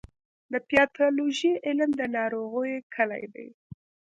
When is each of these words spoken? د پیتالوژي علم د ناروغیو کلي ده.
د 0.51 0.53
پیتالوژي 0.69 1.53
علم 1.67 1.89
د 1.99 2.01
ناروغیو 2.17 2.85
کلي 2.95 3.23
ده. 3.33 3.45